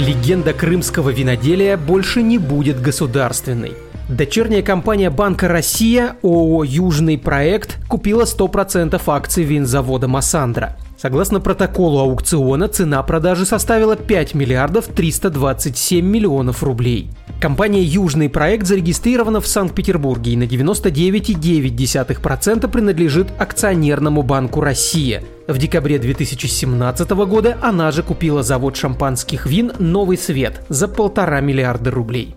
[0.00, 3.72] Легенда крымского виноделия больше не будет государственной.
[4.08, 10.78] Дочерняя компания Банка Россия ООО «Южный проект» купила 100% акций винзавода «Массандра».
[11.00, 17.08] Согласно протоколу аукциона, цена продажи составила 5 миллиардов 327 миллионов рублей.
[17.40, 25.22] Компания «Южный проект» зарегистрирована в Санкт-Петербурге и на 99,9% принадлежит акционерному банку «Россия».
[25.48, 31.90] В декабре 2017 года она же купила завод шампанских вин «Новый свет» за полтора миллиарда
[31.90, 32.36] рублей.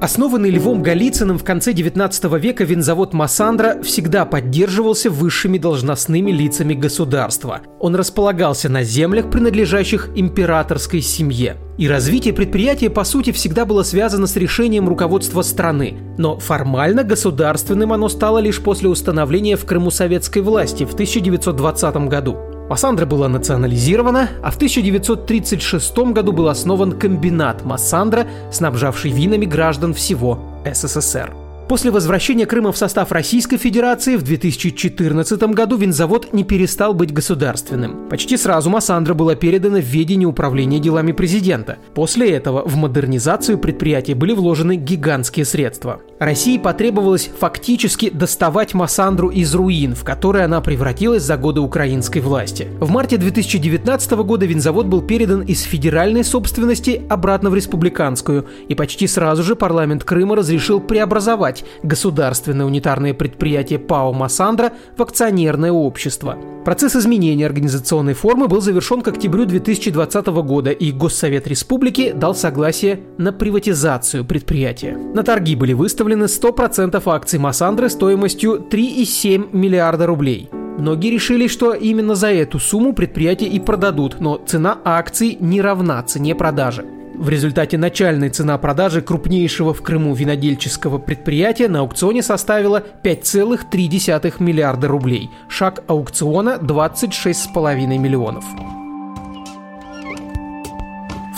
[0.00, 7.62] Основанный Львом Голицыным в конце 19 века винзавод Массандра всегда поддерживался высшими должностными лицами государства.
[7.80, 11.56] Он располагался на землях, принадлежащих императорской семье.
[11.78, 15.96] И развитие предприятия, по сути, всегда было связано с решением руководства страны.
[16.16, 22.38] Но формально государственным оно стало лишь после установления в Крыму советской власти в 1920 году.
[22.68, 30.38] Массандра была национализирована, а в 1936 году был основан комбинат Массандра, снабжавший винами граждан всего
[30.70, 31.47] СССР.
[31.68, 38.08] После возвращения Крыма в состав Российской Федерации в 2014 году винзавод не перестал быть государственным.
[38.08, 41.76] Почти сразу Массандра была передана в ведение управления делами президента.
[41.94, 46.00] После этого в модернизацию предприятия были вложены гигантские средства.
[46.18, 52.66] России потребовалось фактически доставать Массандру из руин, в которые она превратилась за годы украинской власти.
[52.80, 59.06] В марте 2019 года винзавод был передан из федеральной собственности обратно в республиканскую, и почти
[59.06, 66.36] сразу же парламент Крыма разрешил преобразовать переименовать государственное унитарное предприятие ПАО «Массандра» в акционерное общество.
[66.64, 73.00] Процесс изменения организационной формы был завершен к октябрю 2020 года, и Госсовет Республики дал согласие
[73.16, 74.96] на приватизацию предприятия.
[75.14, 80.50] На торги были выставлены 100% акций «Массандры» стоимостью 3,7 миллиарда рублей.
[80.78, 86.02] Многие решили, что именно за эту сумму предприятие и продадут, но цена акций не равна
[86.02, 86.84] цене продажи.
[87.18, 94.86] В результате начальная цена продажи крупнейшего в Крыму винодельческого предприятия на аукционе составила 5,3 миллиарда
[94.86, 95.28] рублей.
[95.48, 98.44] Шаг аукциона 26,5 миллионов.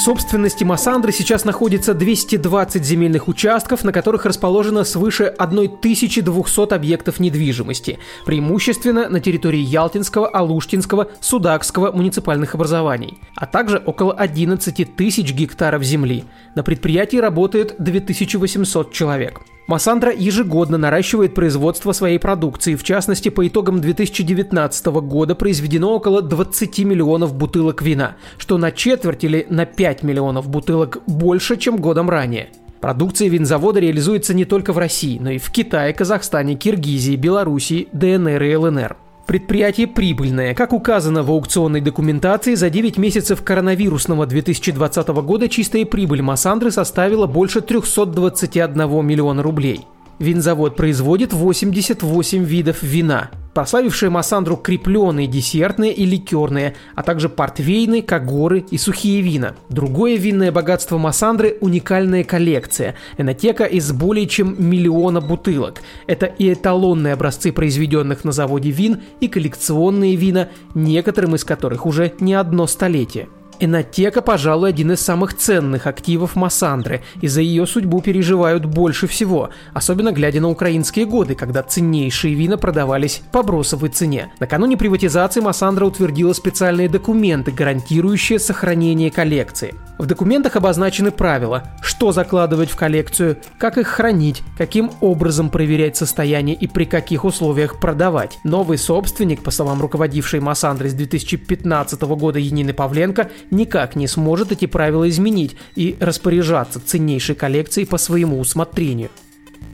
[0.00, 7.98] В собственности Массандры сейчас находится 220 земельных участков, на которых расположено свыше 1200 объектов недвижимости,
[8.24, 16.24] преимущественно на территории Ялтинского, Алуштинского, Судакского муниципальных образований, а также около 11 тысяч гектаров земли.
[16.54, 19.42] На предприятии работает 2800 человек.
[19.70, 22.74] Массандра ежегодно наращивает производство своей продукции.
[22.74, 29.22] В частности, по итогам 2019 года произведено около 20 миллионов бутылок вина, что на четверть
[29.22, 32.48] или на 5 миллионов бутылок больше, чем годом ранее.
[32.80, 38.42] Продукция винзавода реализуется не только в России, но и в Китае, Казахстане, Киргизии, Белоруссии, ДНР
[38.42, 38.96] и ЛНР.
[39.30, 40.54] Предприятие прибыльное.
[40.54, 47.26] Как указано в аукционной документации, за 9 месяцев коронавирусного 2020 года чистая прибыль Массандры составила
[47.26, 49.86] больше 321 миллиона рублей.
[50.18, 58.64] Винзавод производит 88 видов вина прославившие Массандру крепленные десертные и ликерные, а также портвейны, кагоры
[58.70, 59.54] и сухие вина.
[59.68, 65.82] Другое винное богатство Массандры– уникальная коллекция, энотека из более чем миллиона бутылок.
[66.06, 72.12] Это и эталонные образцы произведенных на заводе вин, и коллекционные вина, некоторым из которых уже
[72.20, 73.28] не одно столетие.
[73.60, 79.50] Энотека, пожалуй, один из самых ценных активов Массандры, и за ее судьбу переживают больше всего,
[79.74, 84.32] особенно глядя на украинские годы, когда ценнейшие вина продавались по бросовой цене.
[84.40, 89.74] Накануне приватизации Массандра утвердила специальные документы, гарантирующие сохранение коллекции.
[89.98, 96.56] В документах обозначены правила, что закладывать в коллекцию, как их хранить, каким образом проверять состояние
[96.56, 98.38] и при каких условиях продавать.
[98.42, 104.66] Новый собственник, по словам руководившей Массандры с 2015 года Янины Павленко, никак не сможет эти
[104.66, 109.10] правила изменить и распоряжаться ценнейшей коллекцией по своему усмотрению.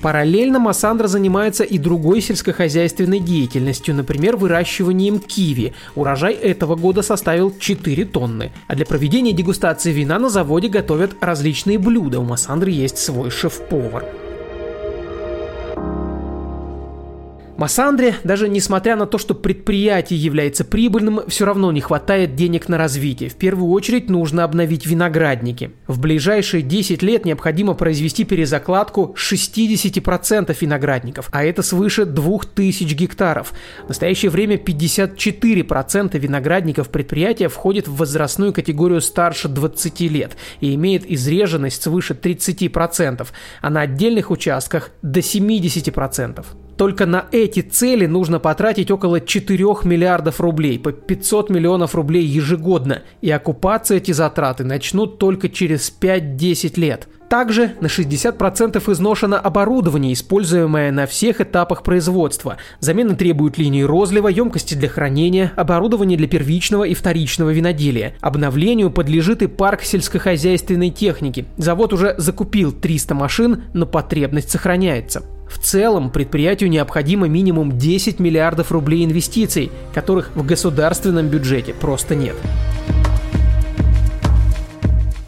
[0.00, 5.74] Параллельно Массандра занимается и другой сельскохозяйственной деятельностью, например, выращиванием киви.
[5.96, 8.52] Урожай этого года составил 4 тонны.
[8.68, 12.20] А для проведения дегустации вина на заводе готовят различные блюда.
[12.20, 14.04] У Массандры есть свой шеф-повар.
[17.58, 22.78] Массандре, даже несмотря на то, что предприятие является прибыльным, все равно не хватает денег на
[22.78, 23.28] развитие.
[23.30, 25.72] В первую очередь нужно обновить виноградники.
[25.88, 33.52] В ближайшие 10 лет необходимо произвести перезакладку 60% виноградников, а это свыше 2000 гектаров.
[33.86, 41.10] В настоящее время 54% виноградников предприятия входит в возрастную категорию старше 20 лет и имеет
[41.10, 43.26] изреженность свыше 30%,
[43.60, 46.44] а на отдельных участках до 70%.
[46.78, 53.02] Только на эти цели нужно потратить около 4 миллиардов рублей, по 500 миллионов рублей ежегодно,
[53.20, 57.08] и окупаться эти затраты начнут только через 5-10 лет.
[57.28, 62.58] Также на 60% изношено оборудование, используемое на всех этапах производства.
[62.78, 68.14] Замена требует линии розлива, емкости для хранения, оборудование для первичного и вторичного виноделия.
[68.20, 71.44] Обновлению подлежит и парк сельскохозяйственной техники.
[71.56, 75.24] Завод уже закупил 300 машин, но потребность сохраняется.
[75.48, 82.36] В целом, предприятию необходимо минимум 10 миллиардов рублей инвестиций, которых в государственном бюджете просто нет.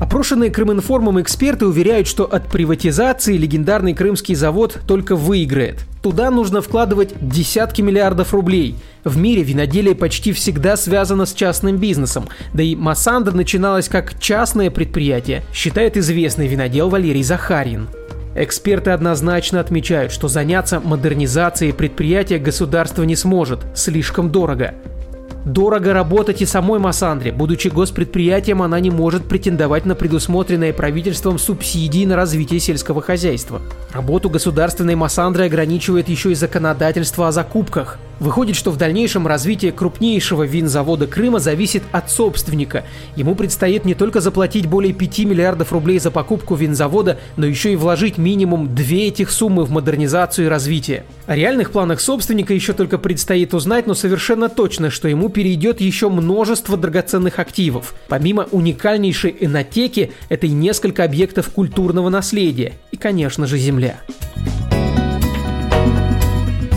[0.00, 5.84] Опрошенные Крыминформом эксперты уверяют, что от приватизации легендарный крымский завод только выиграет.
[6.02, 8.76] Туда нужно вкладывать десятки миллиардов рублей.
[9.04, 14.70] В мире виноделие почти всегда связано с частным бизнесом, да и Массандр начиналась как частное
[14.70, 17.88] предприятие, считает известный винодел Валерий Захарин.
[18.36, 24.74] Эксперты однозначно отмечают, что заняться модернизацией предприятия государство не сможет, слишком дорого.
[25.44, 27.30] Дорого работать и самой Массандре.
[27.30, 33.60] Будучи госпредприятием, она не может претендовать на предусмотренные правительством субсидии на развитие сельского хозяйства.
[33.92, 37.98] Работу государственной Массандры ограничивает еще и законодательство о закупках.
[38.24, 42.84] Выходит, что в дальнейшем развитие крупнейшего винзавода Крыма зависит от собственника.
[43.16, 47.76] Ему предстоит не только заплатить более 5 миллиардов рублей за покупку винзавода, но еще и
[47.76, 51.04] вложить минимум две этих суммы в модернизацию и развитие.
[51.26, 56.08] О реальных планах собственника еще только предстоит узнать, но совершенно точно, что ему перейдет еще
[56.08, 57.94] множество драгоценных активов.
[58.08, 62.72] Помимо уникальнейшей энотеки, это и несколько объектов культурного наследия.
[62.90, 64.00] И, конечно же, земля.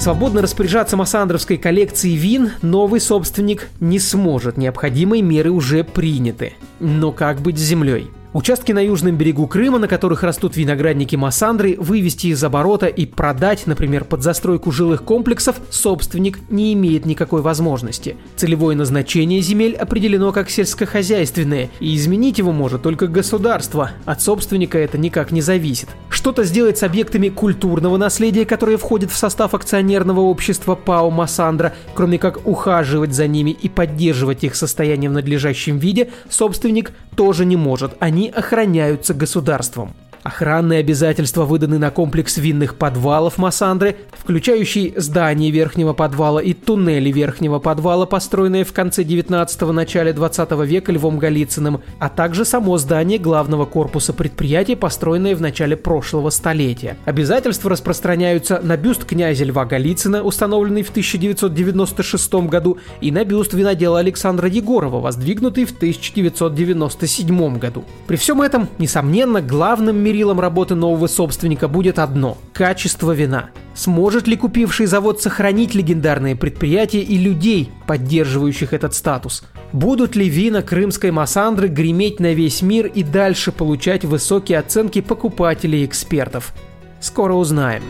[0.00, 6.54] Свободно распоряжаться массандровской коллекцией вин новый собственник не сможет, необходимые меры уже приняты.
[6.78, 8.10] Но как быть с землей?
[8.32, 13.66] Участки на южном берегу Крыма, на которых растут виноградники Массандры, вывести из оборота и продать,
[13.66, 18.16] например, под застройку жилых комплексов, собственник не имеет никакой возможности.
[18.36, 23.90] Целевое назначение земель определено как сельскохозяйственное, и изменить его может только государство.
[24.04, 25.88] От собственника это никак не зависит.
[26.08, 32.20] Что-то сделать с объектами культурного наследия, которые входят в состав акционерного общества ПАО «Массандра», кроме
[32.20, 37.96] как ухаживать за ними и поддерживать их состояние в надлежащем виде, собственник тоже не может.
[37.98, 39.94] Они они охраняются государством.
[40.30, 47.58] Охранные обязательства выданы на комплекс винных подвалов Массандры, включающий здание верхнего подвала и туннели верхнего
[47.58, 53.66] подвала, построенные в конце 19-го начале 20 века Львом Голицыным, а также само здание главного
[53.66, 56.96] корпуса предприятия, построенное в начале прошлого столетия.
[57.06, 63.98] Обязательства распространяются на бюст князя Льва Голицына, установленный в 1996 году, и на бюст винодела
[63.98, 67.84] Александра Егорова, воздвигнутый в 1997 году.
[68.06, 73.48] При всем этом, несомненно, главным мерилом работы нового собственника будет одно– качество вина.
[73.74, 79.44] Сможет ли купивший завод сохранить легендарные предприятия и людей, поддерживающих этот статус?
[79.72, 85.84] Будут ли вина крымской Массандры греметь на весь мир и дальше получать высокие оценки покупателей
[85.84, 86.52] и экспертов?
[87.00, 87.82] Скоро узнаем.